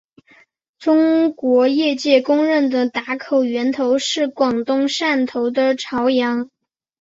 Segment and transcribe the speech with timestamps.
[0.79, 6.49] 中国业界公认的打口源头是广东汕头的潮阳。